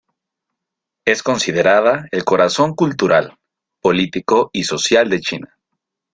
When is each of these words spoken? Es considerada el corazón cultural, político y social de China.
Es 1.05 1.21
considerada 1.21 2.07
el 2.09 2.23
corazón 2.23 2.73
cultural, 2.73 3.37
político 3.81 4.49
y 4.51 4.63
social 4.63 5.11
de 5.11 5.19
China. 5.19 5.55